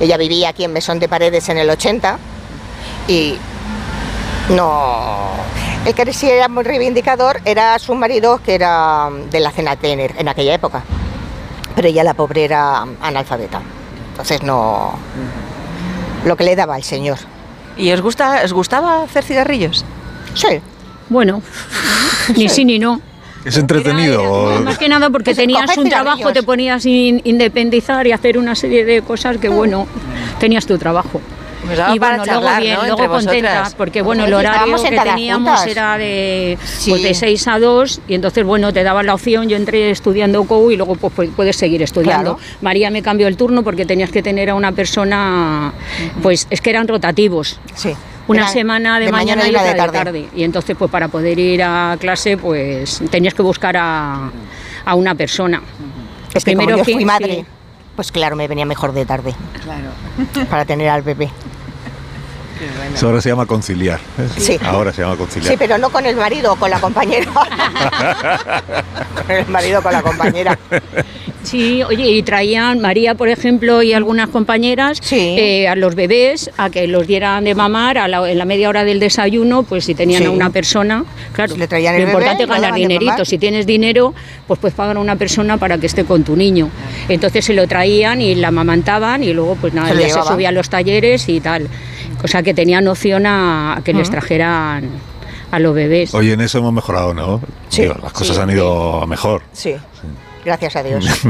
Ella 0.00 0.16
vivía 0.16 0.48
aquí 0.50 0.64
en 0.64 0.72
Mesón 0.72 0.98
de 0.98 1.08
Paredes 1.08 1.48
en 1.48 1.58
el 1.58 1.70
80 1.70 2.18
y 3.06 3.36
no. 4.50 5.30
El 5.84 5.94
que 5.94 6.12
sí 6.12 6.28
era 6.28 6.48
muy 6.48 6.64
reivindicador 6.64 7.40
era 7.44 7.78
su 7.78 7.94
marido, 7.94 8.40
que 8.44 8.54
era 8.54 9.08
de 9.30 9.40
la 9.40 9.50
cena 9.50 9.76
Tener 9.76 10.14
en 10.18 10.28
aquella 10.28 10.54
época. 10.54 10.82
Pero 11.74 11.88
ella, 11.88 12.04
la 12.04 12.14
pobre, 12.14 12.44
era 12.44 12.84
analfabeta. 13.00 13.62
Entonces 14.10 14.42
no. 14.42 14.92
Lo 16.24 16.36
que 16.36 16.44
le 16.44 16.56
daba 16.56 16.74
al 16.74 16.82
señor. 16.82 17.18
¿Y 17.76 17.90
os, 17.92 18.00
gusta, 18.00 18.42
os 18.44 18.52
gustaba 18.52 19.02
hacer 19.02 19.24
cigarrillos? 19.24 19.84
Sí. 20.34 20.60
Bueno, 21.08 21.42
ni 22.36 22.48
sí 22.48 22.64
ni 22.64 22.78
no. 22.78 23.00
¿Es 23.44 23.56
entretenido? 23.56 24.22
o- 24.22 24.60
Más 24.60 24.76
que 24.78 24.88
nada 24.88 25.08
porque 25.08 25.34
tenías 25.34 25.76
un 25.78 25.88
trabajo, 25.88 26.30
te 26.32 26.42
ponías 26.42 26.84
in- 26.84 27.22
independizar 27.24 28.06
y 28.06 28.12
hacer 28.12 28.36
una 28.36 28.54
serie 28.54 28.84
de 28.84 29.00
cosas 29.02 29.38
que, 29.38 29.48
bueno, 29.48 29.86
tenías 30.38 30.66
tu 30.66 30.76
trabajo. 30.76 31.20
Daba 31.76 31.94
y 31.94 31.98
bueno, 31.98 32.24
charlar, 32.24 32.42
luego 32.42 32.60
bien, 32.60 32.74
¿no? 32.76 32.96
luego 32.96 33.12
contenta, 33.14 33.50
vosotras. 33.50 33.74
porque 33.76 34.02
bueno, 34.02 34.24
el 34.24 34.34
horario 34.34 34.82
que 34.82 34.90
teníamos 34.98 35.50
juntas. 35.50 35.66
era 35.70 35.98
de, 35.98 36.58
Sí. 36.64 36.90
pues 36.90 37.02
de 37.02 37.14
6 37.14 37.48
a 37.48 37.58
2 37.58 38.00
y 38.08 38.14
entonces 38.14 38.44
bueno, 38.44 38.72
te 38.72 38.82
daban 38.82 39.06
la 39.06 39.14
opción, 39.14 39.48
yo 39.48 39.56
entré 39.56 39.90
estudiando 39.90 40.42
COU 40.44 40.70
y 40.72 40.76
luego 40.76 40.94
pues, 40.96 41.12
pues, 41.14 41.30
puedes 41.36 41.56
seguir 41.56 41.82
estudiando. 41.82 42.36
Claro. 42.36 42.50
María 42.62 42.90
me 42.90 43.02
cambió 43.02 43.28
el 43.28 43.36
turno 43.36 43.62
porque 43.62 43.84
tenías 43.86 44.10
que 44.10 44.22
tener 44.22 44.50
a 44.50 44.54
una 44.54 44.72
persona, 44.72 45.72
pues 46.22 46.46
es 46.50 46.60
que 46.60 46.70
eran 46.70 46.88
rotativos. 46.88 47.60
Sí. 47.74 47.94
Una 48.26 48.42
Era 48.42 48.50
semana 48.52 49.00
de, 49.00 49.10
mañana 49.10 49.46
y 49.46 49.50
una 49.50 49.60
otra 49.62 49.86
de 49.86 49.92
tarde. 49.92 50.28
Y 50.36 50.44
entonces, 50.44 50.76
pues 50.78 50.88
para 50.90 51.08
poder 51.08 51.36
ir 51.38 51.62
a 51.64 51.96
clase, 51.98 52.36
pues 52.36 53.02
tenías 53.10 53.34
que 53.34 53.42
buscar 53.42 53.76
a, 53.76 54.30
a 54.84 54.94
una 54.94 55.14
persona. 55.16 55.60
Es 56.32 56.44
que 56.44 56.52
Primero 56.52 56.70
como 56.70 56.78
yo 56.78 56.84
que- 56.84 56.92
fui 56.92 57.04
madre, 57.04 57.34
sí. 57.34 57.44
pues 57.96 58.12
claro, 58.12 58.36
me 58.36 58.46
venía 58.46 58.64
mejor 58.64 58.92
de 58.92 59.04
tarde 59.04 59.34
Claro. 59.64 59.88
para 60.48 60.64
tener 60.64 60.88
al 60.90 61.02
bebé. 61.02 61.28
Eso 62.94 63.06
ahora 63.06 63.20
se 63.20 63.28
llama 63.30 63.46
conciliar. 63.46 63.98
¿eh? 64.18 64.28
Sí. 64.36 64.58
Ahora 64.64 64.92
se 64.92 65.02
llama 65.02 65.16
conciliar. 65.16 65.50
Sí, 65.52 65.56
pero 65.58 65.78
no 65.78 65.90
con 65.90 66.04
el 66.06 66.16
marido, 66.16 66.56
con 66.56 66.70
la 66.70 66.80
compañera. 66.80 67.30
con 69.26 69.36
el 69.36 69.46
marido, 69.48 69.82
con 69.82 69.92
la 69.92 70.02
compañera. 70.02 70.58
Sí, 71.42 71.82
oye, 71.82 72.06
y 72.10 72.22
traían 72.22 72.80
María, 72.80 73.14
por 73.14 73.30
ejemplo, 73.30 73.82
y 73.82 73.94
algunas 73.94 74.28
compañeras 74.28 74.98
Sí. 75.02 75.36
eh, 75.38 75.68
a 75.68 75.74
los 75.74 75.94
bebés 75.94 76.50
a 76.58 76.68
que 76.68 76.86
los 76.86 77.06
dieran 77.06 77.44
de 77.44 77.54
mamar 77.54 77.96
a 77.96 78.08
la- 78.08 78.30
en 78.30 78.36
la 78.36 78.44
media 78.44 78.68
hora 78.68 78.84
del 78.84 79.00
desayuno, 79.00 79.62
pues 79.62 79.86
si 79.86 79.94
tenían 79.94 80.20
Sí. 80.20 80.28
a 80.28 80.30
una 80.30 80.50
persona, 80.50 81.02
claro, 81.32 81.56
Le 81.56 81.66
traían 81.66 81.94
lo 81.96 82.02
el 82.02 82.08
importante 82.08 82.42
es 82.42 82.48
ganar 82.48 82.74
dinerito. 82.74 83.24
Si 83.24 83.38
tienes 83.38 83.64
dinero, 83.64 84.12
pues 84.46 84.60
puedes 84.60 84.74
pagar 84.74 84.98
a 84.98 85.00
una 85.00 85.16
persona 85.16 85.56
para 85.56 85.78
que 85.78 85.86
esté 85.86 86.04
con 86.04 86.24
tu 86.24 86.36
niño. 86.36 86.68
Entonces 87.08 87.42
se 87.42 87.54
lo 87.54 87.66
traían 87.66 88.20
y 88.20 88.34
la 88.34 88.48
amamantaban 88.48 89.24
y 89.24 89.32
luego 89.32 89.56
pues 89.56 89.72
nada, 89.72 89.94
Se 89.94 89.98
ya 89.98 90.08
se 90.10 90.22
subía 90.22 90.50
a 90.50 90.52
los 90.52 90.68
talleres 90.68 91.26
y 91.30 91.40
tal. 91.40 91.68
Cosa 92.20 92.42
que 92.42 92.49
tenían 92.54 92.86
opción 92.88 93.26
a, 93.26 93.78
a 93.78 93.82
que 93.82 93.92
les 93.92 94.10
trajeran 94.10 94.88
a 95.50 95.58
los 95.58 95.74
bebés. 95.74 96.14
Oye, 96.14 96.32
en 96.32 96.40
eso 96.40 96.58
hemos 96.58 96.72
mejorado, 96.72 97.14
¿no? 97.14 97.40
Sí, 97.68 97.82
Digo, 97.82 97.96
las 98.02 98.12
cosas 98.12 98.36
sí, 98.36 98.42
han 98.42 98.50
ido 98.50 99.06
mejor. 99.06 99.42
Sí. 99.52 99.74
Gracias 100.44 100.76
a 100.76 100.82
Dios. 100.82 101.04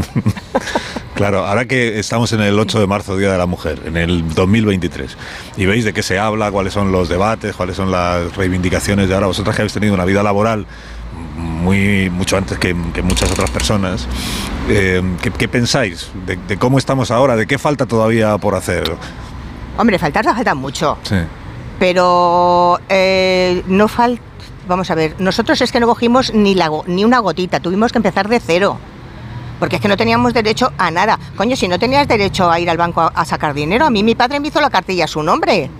Claro, 1.20 1.44
ahora 1.44 1.66
que 1.66 1.98
estamos 1.98 2.32
en 2.32 2.40
el 2.40 2.58
8 2.58 2.80
de 2.80 2.86
marzo, 2.86 3.14
Día 3.14 3.30
de 3.30 3.36
la 3.36 3.44
Mujer, 3.44 3.82
en 3.84 3.98
el 3.98 4.32
2023, 4.32 5.18
y 5.58 5.66
veis 5.66 5.84
de 5.84 5.92
qué 5.92 6.02
se 6.02 6.18
habla, 6.18 6.50
cuáles 6.50 6.72
son 6.72 6.92
los 6.92 7.10
debates, 7.10 7.54
cuáles 7.54 7.76
son 7.76 7.90
las 7.90 8.34
reivindicaciones 8.36 9.06
de 9.06 9.14
ahora, 9.14 9.26
vosotras 9.26 9.54
que 9.54 9.60
habéis 9.60 9.74
tenido 9.74 9.92
una 9.92 10.06
vida 10.06 10.22
laboral 10.22 10.64
muy 11.36 12.08
mucho 12.08 12.38
antes 12.38 12.58
que, 12.58 12.74
que 12.94 13.02
muchas 13.02 13.30
otras 13.30 13.50
personas, 13.50 14.06
eh, 14.70 15.02
¿qué, 15.20 15.30
qué 15.30 15.46
pensáis 15.46 16.08
de, 16.24 16.36
de 16.36 16.56
cómo 16.56 16.78
estamos 16.78 17.10
ahora? 17.10 17.36
¿De 17.36 17.46
qué 17.46 17.58
falta 17.58 17.84
todavía 17.84 18.38
por 18.38 18.54
hacer? 18.54 18.90
Hombre, 19.80 19.98
faltar 19.98 20.26
no 20.26 20.34
falta 20.34 20.54
mucho. 20.54 20.98
Sí. 21.04 21.16
Pero 21.78 22.78
eh, 22.90 23.64
no 23.66 23.88
falta. 23.88 24.22
Vamos 24.68 24.90
a 24.90 24.94
ver, 24.94 25.16
nosotros 25.18 25.58
es 25.62 25.72
que 25.72 25.80
no 25.80 25.86
cogimos 25.86 26.34
ni, 26.34 26.54
la, 26.54 26.70
ni 26.86 27.02
una 27.02 27.18
gotita, 27.18 27.60
tuvimos 27.60 27.90
que 27.90 27.98
empezar 27.98 28.28
de 28.28 28.40
cero. 28.40 28.78
Porque 29.58 29.76
es 29.76 29.82
que 29.82 29.88
no 29.88 29.96
teníamos 29.96 30.34
derecho 30.34 30.70
a 30.76 30.90
nada. 30.90 31.18
Coño, 31.34 31.56
si 31.56 31.66
no 31.66 31.78
tenías 31.78 32.06
derecho 32.06 32.50
a 32.50 32.60
ir 32.60 32.68
al 32.68 32.76
banco 32.76 33.00
a, 33.00 33.06
a 33.08 33.24
sacar 33.24 33.54
dinero, 33.54 33.86
a 33.86 33.90
mí 33.90 34.02
mi 34.02 34.14
padre 34.14 34.38
me 34.38 34.48
hizo 34.48 34.60
la 34.60 34.68
cartilla 34.68 35.06
a 35.06 35.08
su 35.08 35.22
nombre. 35.22 35.70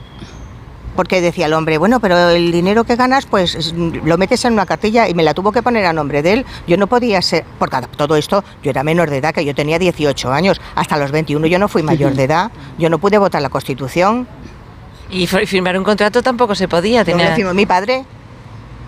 Porque 1.00 1.22
decía 1.22 1.46
el 1.46 1.54
hombre, 1.54 1.78
bueno, 1.78 1.98
pero 1.98 2.28
el 2.28 2.52
dinero 2.52 2.84
que 2.84 2.94
ganas, 2.94 3.24
pues 3.24 3.54
es- 3.54 3.72
lo 3.72 4.18
metes 4.18 4.44
en 4.44 4.52
una 4.52 4.66
cartilla 4.66 5.08
y 5.08 5.14
me 5.14 5.22
la 5.22 5.32
tuvo 5.32 5.50
que 5.50 5.62
poner 5.62 5.86
a 5.86 5.94
nombre 5.94 6.20
de 6.20 6.34
él. 6.34 6.46
Yo 6.66 6.76
no 6.76 6.88
podía 6.88 7.22
ser, 7.22 7.42
porque 7.58 7.76
a 7.76 7.80
todo 7.80 8.16
esto 8.16 8.44
yo 8.62 8.70
era 8.70 8.82
menor 8.84 9.08
de 9.08 9.16
edad, 9.16 9.32
que 9.32 9.42
yo 9.42 9.54
tenía 9.54 9.78
18 9.78 10.30
años. 10.30 10.60
Hasta 10.74 10.98
los 10.98 11.10
21 11.10 11.46
yo 11.46 11.58
no 11.58 11.68
fui 11.68 11.82
mayor 11.82 12.12
de 12.12 12.24
edad. 12.24 12.50
Yo 12.76 12.90
no 12.90 12.98
pude 12.98 13.16
votar 13.16 13.40
la 13.40 13.48
Constitución. 13.48 14.28
Y 15.08 15.26
fir- 15.26 15.46
firmar 15.46 15.78
un 15.78 15.84
contrato 15.84 16.20
tampoco 16.22 16.54
se 16.54 16.68
podía. 16.68 16.98
¿No 17.00 17.04
Tenía... 17.06 17.34
firmó 17.34 17.54
mi 17.54 17.64
padre? 17.64 18.04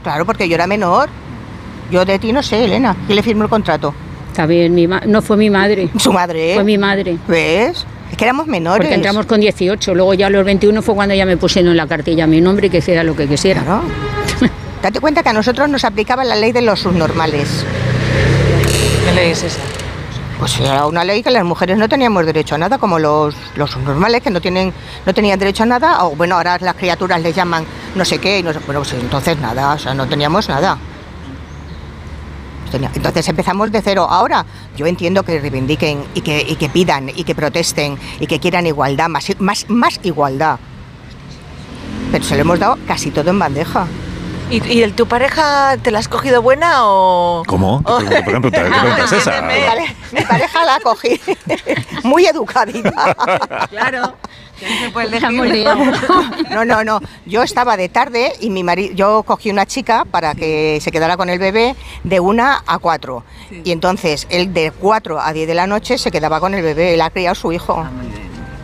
Claro, 0.02 0.26
porque 0.26 0.46
yo 0.50 0.56
era 0.56 0.66
menor. 0.66 1.08
Yo 1.90 2.04
de 2.04 2.18
ti 2.18 2.30
no 2.30 2.42
sé, 2.42 2.62
Elena. 2.66 2.94
¿Quién 3.06 3.16
le 3.16 3.22
firmó 3.22 3.44
el 3.44 3.48
contrato? 3.48 3.94
También 4.34 4.74
mi 4.74 4.86
ma- 4.86 5.00
no 5.06 5.22
fue 5.22 5.38
mi 5.38 5.48
madre, 5.48 5.88
Su 5.98 6.12
madre. 6.12 6.50
¿eh? 6.52 6.54
fue 6.56 6.64
mi 6.64 6.76
madre. 6.76 7.16
¿Ves? 7.26 7.86
Es 8.12 8.16
que 8.18 8.24
éramos 8.24 8.46
menores. 8.46 8.78
Porque 8.86 8.94
entramos 8.94 9.26
con 9.26 9.40
18, 9.40 9.94
luego 9.94 10.14
ya 10.14 10.28
a 10.28 10.30
los 10.30 10.44
21 10.44 10.80
fue 10.82 10.94
cuando 10.94 11.14
ya 11.14 11.26
me 11.26 11.36
pusieron 11.36 11.70
en 11.72 11.76
la 11.78 11.86
cartilla 11.88 12.26
mi 12.26 12.40
nombre 12.40 12.68
y 12.68 12.70
que 12.70 12.78
hiciera 12.78 13.02
lo 13.02 13.16
que 13.16 13.26
quisiera. 13.26 13.62
Claro. 13.62 13.82
Date 14.82 15.00
cuenta 15.00 15.22
que 15.22 15.28
a 15.30 15.32
nosotros 15.32 15.68
nos 15.68 15.84
aplicaba 15.84 16.22
la 16.24 16.36
ley 16.36 16.52
de 16.52 16.60
los 16.62 16.80
subnormales. 16.80 17.48
¿Qué 19.06 19.12
ley 19.14 19.30
es 19.30 19.42
esa? 19.42 19.60
Pues 20.38 20.58
era 20.58 20.86
una 20.86 21.04
ley 21.04 21.22
que 21.22 21.30
las 21.30 21.44
mujeres 21.44 21.78
no 21.78 21.88
teníamos 21.88 22.26
derecho 22.26 22.56
a 22.56 22.58
nada, 22.58 22.78
como 22.78 22.98
los, 22.98 23.34
los 23.54 23.70
subnormales 23.70 24.22
que 24.22 24.30
no 24.30 24.40
tienen 24.40 24.72
no 25.06 25.14
tenían 25.14 25.38
derecho 25.38 25.62
a 25.62 25.66
nada, 25.66 26.04
o 26.04 26.16
bueno, 26.16 26.34
ahora 26.36 26.58
las 26.60 26.74
criaturas 26.74 27.20
les 27.22 27.34
llaman 27.34 27.64
no 27.94 28.04
sé 28.04 28.18
qué, 28.18 28.40
y 28.40 28.42
no 28.42 28.52
sé- 28.52 28.58
bueno, 28.66 28.80
pues 28.80 28.92
entonces 28.94 29.38
nada, 29.38 29.74
o 29.74 29.78
sea, 29.78 29.94
no 29.94 30.06
teníamos 30.08 30.48
nada. 30.48 30.76
Tenía- 32.72 32.90
Entonces 32.94 33.28
empezamos 33.28 33.70
de 33.70 33.80
cero. 33.82 34.06
Ahora 34.10 34.44
yo 34.76 34.86
entiendo 34.86 35.22
que 35.22 35.38
reivindiquen 35.38 36.04
y 36.14 36.22
que, 36.22 36.40
y 36.40 36.56
que 36.56 36.68
pidan 36.68 37.10
y 37.10 37.22
que 37.24 37.34
protesten 37.34 37.98
y 38.18 38.26
que 38.26 38.40
quieran 38.40 38.66
igualdad, 38.66 39.08
más, 39.08 39.26
más, 39.38 39.66
más 39.68 40.00
igualdad. 40.02 40.58
Pero 42.10 42.24
se 42.24 42.34
lo 42.34 42.40
hemos 42.40 42.58
dado 42.58 42.78
casi 42.88 43.10
todo 43.10 43.30
en 43.30 43.38
bandeja. 43.38 43.86
¿Y, 44.50 44.62
y 44.70 44.82
el, 44.82 44.92
tu 44.92 45.06
pareja 45.06 45.76
te 45.78 45.90
la 45.90 45.98
has 46.00 46.08
cogido 46.08 46.42
buena 46.42 46.80
o...? 46.86 47.42
¿Cómo? 47.46 47.82
Por 47.84 48.02
ejemplo, 48.02 48.50
¿qué 48.50 48.60
pregunta 48.60 49.04
es 49.04 49.12
esa? 49.12 49.42
Mi 50.12 50.20
pareja 50.22 50.64
la 50.64 50.78
cogí 50.80 51.18
muy 52.02 52.26
educadita. 52.26 53.14
Claro. 53.70 54.14
no. 56.50 56.64
No, 56.64 56.84
no. 56.84 57.00
Yo 57.26 57.42
estaba 57.42 57.76
de 57.76 57.88
tarde 57.88 58.32
y 58.40 58.50
mi 58.50 58.62
marido, 58.62 58.94
yo 58.94 59.22
cogí 59.22 59.50
una 59.50 59.66
chica 59.66 60.04
para 60.04 60.34
que 60.34 60.78
se 60.80 60.92
quedara 60.92 61.16
con 61.16 61.28
el 61.28 61.38
bebé 61.38 61.76
de 62.04 62.20
una 62.20 62.62
a 62.66 62.78
cuatro. 62.78 63.24
Y 63.64 63.72
entonces 63.72 64.26
él 64.30 64.52
de 64.52 64.70
cuatro 64.70 65.20
a 65.20 65.32
diez 65.32 65.46
de 65.46 65.54
la 65.54 65.66
noche 65.66 65.98
se 65.98 66.10
quedaba 66.10 66.40
con 66.40 66.54
el 66.54 66.62
bebé. 66.62 66.94
Él 66.94 67.00
ha 67.00 67.10
criado 67.10 67.32
a 67.32 67.34
su 67.34 67.52
hijo. 67.52 67.84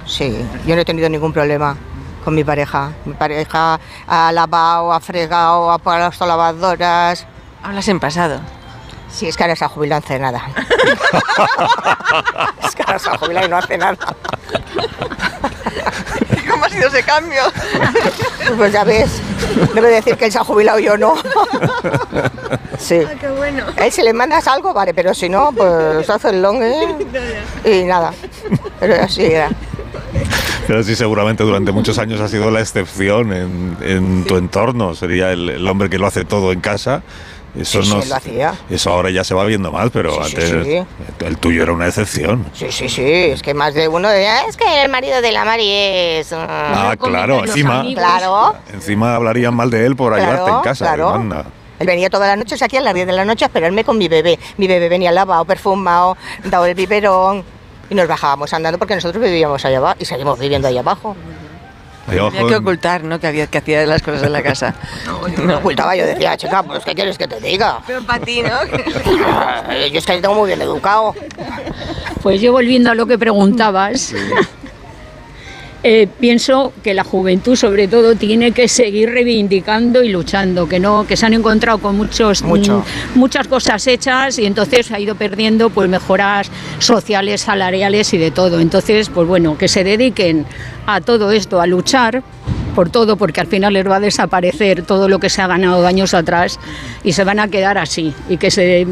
Sí, 0.07 0.35
yo 0.67 0.75
no 0.75 0.81
he 0.81 0.85
tenido 0.85 1.09
ningún 1.09 1.33
problema 1.33 1.77
con 2.25 2.35
mi 2.35 2.45
pareja. 2.45 2.93
Mi 3.05 3.15
pareja 3.15 3.79
ha 4.07 4.33
lavado, 4.33 4.93
ha 4.93 5.01
fregado, 5.01 5.71
ha 5.71 5.79
puesto 5.79 6.27
lavadoras. 6.27 7.27
Hablas 7.63 7.89
en 7.89 8.01
pasado. 8.01 8.41
Sí, 9.11 9.29
es 9.29 9.37
que 9.37 9.43
ahora 9.43 9.57
se 9.57 9.65
ha 9.65 9.69
jubilado, 9.69 10.01
no 10.01 10.07
hace 10.07 10.19
nada. 10.19 10.43
es 12.63 12.75
que 12.75 12.83
ahora 12.83 12.99
se 12.99 13.09
ha 13.09 13.19
jubilado 13.19 13.47
y 13.47 13.51
no 13.51 13.57
hace 13.57 13.79
nada. 13.79 13.97
¿Cómo 16.79 16.87
ha 16.87 16.91
sido 16.91 16.99
ese 16.99 17.03
cambio? 17.03 17.41
Pues 18.57 18.73
ya 18.73 18.83
ves, 18.83 19.21
a 19.77 19.81
decir 19.81 20.17
que 20.17 20.25
él 20.25 20.33
se 20.33 20.39
ha 20.39 20.45
jubilado 20.45 20.79
y 20.79 20.85
yo 20.85 20.97
no. 20.97 21.15
Sí. 22.79 23.01
Qué 23.21 23.29
bueno. 23.29 23.65
Él 23.77 23.93
si 23.93 24.03
le 24.03 24.13
mandas 24.13 24.47
algo, 24.47 24.73
vale, 24.73 24.95
pero 24.95 25.13
si 25.13 25.29
no, 25.29 25.51
pues 25.53 26.09
hace 26.11 26.31
el 26.31 26.41
long 26.41 26.63
¿eh? 26.63 26.97
y 27.65 27.85
nada. 27.85 28.15
Pero 28.79 29.03
así 29.03 29.25
era. 29.25 29.51
Pero 30.67 30.83
sí, 30.85 30.95
seguramente 30.95 31.43
durante 31.43 31.73
muchos 31.73 31.99
años 31.99 32.21
ha 32.21 32.29
sido 32.29 32.51
la 32.51 32.61
excepción 32.61 33.33
en, 33.33 33.77
en 33.83 34.25
tu 34.25 34.37
entorno. 34.37 34.95
Sería 34.95 35.33
el, 35.33 35.49
el 35.51 35.67
hombre 35.67 35.91
que 35.91 35.99
lo 35.99 36.07
hace 36.07 36.25
todo 36.25 36.53
en 36.53 36.61
casa. 36.61 37.03
Eso, 37.59 37.83
Sí, 37.83 37.89
sí, 37.91 37.95
no- 37.97 38.05
lo 38.05 38.15
hacía. 38.15 38.55
eso 38.71 38.91
ahora 38.91 39.11
ya 39.11 39.25
se 39.25 39.35
va 39.35 39.45
viendo 39.45 39.73
más, 39.73 39.91
pero 39.91 40.13
Sí, 40.25 40.31
sí, 40.31 40.37
antes 40.37 40.67
sí. 40.67 41.25
el 41.27 41.39
tuyo 41.39 41.63
era 41.63 41.73
una 41.73 41.87
excepción. 41.87 42.45
Sí, 42.53 42.67
sí, 42.71 42.89
sí, 42.89 43.03
es 43.03 43.43
que 43.43 43.55
más 43.55 43.75
de 43.75 43.89
uno 43.89 44.09
de, 44.09 44.29
"Ah, 44.29 44.43
es 44.49 44.57
que 44.57 44.83
el 44.83 44.91
marido 44.91 45.21
de 45.23 45.33
la 45.33 45.45
Mari 45.45 45.69
es... 45.71 46.33
ah". 46.33 46.91
Ah, 46.91 46.97
claro, 46.97 47.45
encima. 47.45 47.85
Claro, 47.95 48.55
encima 48.73 49.15
hablarían 49.17 49.55
mal 49.55 49.71
de 49.71 49.87
él 49.87 49.97
por 49.97 50.13
ayudarte 50.15 50.43
claro, 50.43 50.57
en 50.59 50.63
casa. 50.63 50.85
claro. 50.85 51.45
Él 51.79 51.87
venía 51.87 52.11
todas 52.11 52.29
las 52.29 52.37
noches 52.37 52.61
aquí 52.63 52.77
a 52.77 52.81
las 52.81 52.93
10 52.93 53.07
de 53.07 53.13
la 53.13 53.25
noche 53.25 53.45
a 53.45 53.49
esperarme 53.49 53.85
con 53.85 53.97
mi 53.99 54.09
bebé. 54.09 54.39
Mi 54.57 54.67
bebé 54.67 54.89
venía 54.89 55.13
lavado, 55.13 55.45
perfumado, 55.45 56.17
dado 56.45 56.67
el 56.67 56.75
biberón 56.75 57.45
y 57.89 57.95
nos 57.95 58.09
bajábamos 58.09 58.53
andando 58.53 58.79
porque 58.79 58.97
nosotros 58.97 59.23
vivíamos 59.23 59.65
allá 59.65 59.79
abajo 59.79 59.97
y 60.01 60.05
seguimos 60.05 60.39
viviendo 60.41 60.67
allá 60.69 60.81
abajo. 60.81 61.15
Tenía 62.09 62.47
que 62.49 62.57
ocultar, 62.57 63.05
¿no? 63.05 63.21
Que, 63.21 63.27
había, 63.27 63.47
que 63.47 63.59
hacía 63.59 63.87
las 63.87 64.03
cosas 64.03 64.23
en 64.23 64.33
la 64.33 64.43
casa. 64.43 64.75
No 65.39 65.59
ocultaba, 65.59 65.95
yo 65.95 66.07
decía, 66.07 66.37
chica, 66.37 66.63
pues 66.63 66.85
¿qué 66.85 66.95
quieres 66.95 67.17
que 67.19 67.29
te 67.29 67.41
diga? 67.41 67.81
Pero 67.87 68.03
para 68.03 68.25
ti, 68.25 68.43
¿no? 68.43 68.49
Yo 69.93 69.99
es 69.99 70.07
que 70.07 70.21
tengo 70.21 70.35
muy 70.35 70.49
bien 70.49 70.61
educado. 70.61 71.15
Pues 72.23 72.41
yo 72.41 72.53
volviendo 72.53 72.91
a 72.91 72.95
lo 72.95 73.07
que 73.07 73.17
preguntabas, 73.19 74.13
eh, 75.85 76.09
pienso 76.19 76.73
que 76.83 76.93
la 76.93 77.05
juventud 77.05 77.55
sobre 77.55 77.87
todo 77.87 78.17
tiene 78.17 78.51
que 78.51 78.67
seguir 78.67 79.11
reivindicando 79.11 80.03
y 80.03 80.09
luchando, 80.09 80.69
que 80.69 80.81
no, 80.81 81.07
que 81.07 81.17
se 81.17 81.27
han 81.27 81.35
encontrado 81.35 81.79
con 81.79 81.97
muchos 81.97 82.43
Mucho. 82.43 82.85
mm, 83.15 83.19
muchas 83.19 83.47
cosas 83.47 83.87
hechas 83.87 84.39
y 84.39 84.47
entonces 84.47 84.91
ha 84.91 84.99
ido 84.99 85.15
perdiendo 85.15 85.71
pues 85.71 85.89
mejoras 85.89 86.51
sociales, 86.81 87.43
salariales 87.43 88.13
y 88.13 88.19
de 88.19 88.33
todo. 88.33 88.59
Entonces, 88.59 89.09
pues 89.09 89.29
bueno, 89.29 89.57
que 89.57 89.69
se 89.69 89.85
dediquen 89.85 90.47
a 90.87 91.01
todo 91.01 91.31
esto, 91.31 91.61
a 91.61 91.67
luchar 91.67 92.23
por 92.75 92.91
todo, 92.91 93.17
porque 93.17 93.41
al 93.41 93.47
final 93.47 93.73
les 93.73 93.87
va 93.89 93.97
a 93.97 94.01
desaparecer 94.01 94.83
todo 94.83 95.09
lo 95.09 95.19
que 95.19 95.31
se 95.31 95.43
ha 95.43 95.47
ganado 95.47 95.87
años 95.87 96.15
atrás 96.15 96.59
y 97.03 97.13
se 97.13 97.25
van 97.25 97.41
a 97.41 97.49
quedar 97.49 97.77
así 97.77 98.15
y 98.29 98.37
que 98.37 98.51
se 98.51 98.87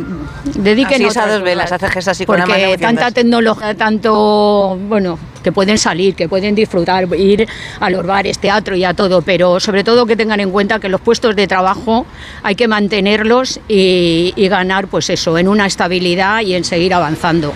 dediquen 0.57 0.95
Así 0.95 1.05
es 1.05 1.16
a 1.16 1.21
otras 1.21 1.35
dos 1.35 1.43
velas, 1.43 1.71
hace 1.71 1.87
gestos 1.88 2.09
así 2.09 2.26
con 2.26 2.38
la 2.38 2.47
mano 2.47 2.64
tanta 2.81 3.11
tecnología, 3.12 3.75
tanto, 3.75 4.76
bueno, 4.88 5.19
que 5.46 5.52
pueden 5.52 5.78
salir, 5.78 6.16
que 6.16 6.28
pueden 6.28 6.56
disfrutar, 6.56 7.06
ir 7.16 7.46
a 7.78 7.88
los 7.88 8.04
bares, 8.04 8.40
teatro 8.40 8.74
y 8.74 8.82
a 8.82 8.94
todo, 8.94 9.22
pero 9.22 9.60
sobre 9.60 9.84
todo 9.84 10.04
que 10.04 10.16
tengan 10.16 10.40
en 10.40 10.50
cuenta 10.50 10.80
que 10.80 10.88
los 10.88 11.00
puestos 11.00 11.36
de 11.36 11.46
trabajo 11.46 12.04
hay 12.42 12.56
que 12.56 12.66
mantenerlos 12.66 13.60
y, 13.68 14.32
y 14.34 14.48
ganar, 14.48 14.88
pues 14.88 15.08
eso, 15.08 15.38
en 15.38 15.46
una 15.46 15.66
estabilidad 15.66 16.40
y 16.40 16.56
en 16.56 16.64
seguir 16.64 16.92
avanzando. 16.94 17.52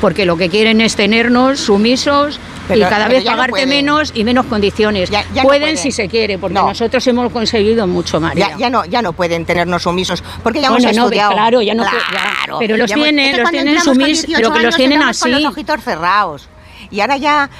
Porque 0.00 0.26
lo 0.26 0.36
que 0.36 0.48
quieren 0.48 0.80
es 0.80 0.96
tenernos 0.96 1.60
sumisos 1.60 2.40
Pero- 2.66 2.80
y 2.80 2.82
cada 2.90 3.06
vez 3.08 3.24
no 3.24 3.30
pagarte 3.32 3.66
menos 3.66 4.10
y 4.14 4.24
menos 4.24 4.46
condiciones. 4.46 5.10
Ya- 5.10 5.24
ya 5.32 5.42
no 5.42 5.48
pueden, 5.48 5.76
si 5.76 5.92
se 5.92 6.08
quiere, 6.08 6.38
porque 6.38 6.54
No. 6.54 6.66
nosotros 6.68 7.06
hemos 7.06 7.30
conseguido 7.32 7.86
mucho, 7.86 8.18
María. 8.20 8.50
Ya, 8.50 8.58
ya 8.58 8.70
no, 8.70 8.84
ya 8.84 9.00
no 9.00 9.12
pueden 9.12 9.44
tenernos 9.44 9.82
sumisos, 9.84 10.22
porque 10.42 10.60
ya 10.60 10.66
hemos 10.68 10.82
Bueno, 10.82 10.96
no, 10.96 11.04
estudiado. 11.06 11.32
claro, 11.34 11.62
ya 11.62 11.74
no 11.74 11.84
pu- 11.84 12.12
ya, 12.12 12.56
pero 12.58 12.76
los 12.76 12.90
hemos- 12.90 13.04
tienen, 13.04 13.26
es 13.26 13.34
que 13.36 13.40
los 13.42 13.50
tienen 13.50 13.68
entramos 13.76 13.96
con 13.98 14.06
sumis- 14.06 14.06
18 14.26 14.40
pero 14.40 14.52
que 14.54 14.62
los 14.62 14.76
tienen 14.76 14.98
Con 15.00 15.08
así. 15.08 15.30
los 15.30 15.44
ojitos 15.44 15.82
cerrados. 15.84 16.48
Y 16.90 17.00
ahora 17.00 17.16
ya 17.16 17.50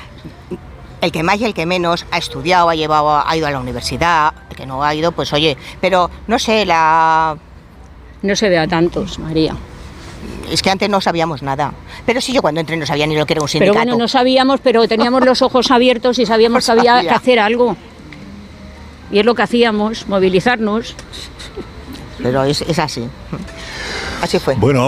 el 1.00 1.12
que 1.12 1.23
más 1.23 1.38
y 1.40 1.44
el 1.44 1.54
que 1.54 1.66
menos 1.66 2.06
ha 2.11 2.18
estudiado, 2.18 2.68
ha 2.68 2.75
llevado, 2.75 3.23
ha 3.26 3.37
ido 3.37 3.47
a 3.47 3.50
la 3.50 3.61
universidad, 3.61 4.32
el 4.50 4.56
que 4.56 4.66
no 4.66 4.82
ha 4.82 4.94
ido, 4.94 5.12
pues 5.12 5.32
oye, 5.32 5.56
pero 5.80 6.11
no 6.26 6.38
sé, 6.38 6.64
la 6.66 7.37
No 8.23 8.35
se 8.37 8.49
ve 8.49 8.58
a 8.58 8.66
tantos, 8.66 9.18
María. 9.18 9.54
es 10.50 10.61
que 10.62 10.70
antes 10.70 10.88
no 10.88 11.00
sabíamos 11.00 11.42
nada. 11.42 11.73
Pero 12.06 12.20
sí, 12.20 12.32
yo 12.32 12.40
cuando 12.42 12.61
entré 12.61 12.76
no 12.76 12.87
sabía 12.87 13.06
ni 13.06 13.16
lo 13.16 13.26
que 13.26 13.35
era 13.35 13.42
un 13.42 13.47
Pero 13.47 13.52
sindicato. 13.66 13.78
bueno, 13.78 13.97
no 13.99 14.08
sabíamos, 14.08 14.61
pero 14.61 14.88
teníamos 14.88 15.25
los 15.25 15.42
ojos 15.42 15.70
abiertos 15.70 16.18
y 16.18 16.26
sabíamos 16.26 16.64
que 16.66 16.73
había 16.73 16.94
sabía. 16.97 17.11
que 17.11 17.14
hacer 17.16 17.38
algo. 17.38 17.76
Y 19.12 19.18
es 19.20 19.25
lo 19.25 19.35
que 19.35 19.42
hacíamos, 19.42 20.08
movilizarnos. 20.08 20.94
Pero 22.23 22.42
es, 22.44 22.62
es 22.62 22.78
así. 22.78 23.08
Así 24.23 24.38
fue. 24.40 24.54
Bueno, 24.56 24.80
vamos 24.80 24.87